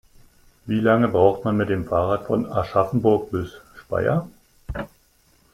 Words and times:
Wie 0.65 0.79
lange 0.79 1.09
braucht 1.09 1.45
man 1.45 1.57
mit 1.57 1.69
dem 1.69 1.85
Fahrrad 1.85 2.25
von 2.25 2.51
Aschaffenburg 2.51 3.29
bis 3.29 3.51
Speyer? 3.79 4.27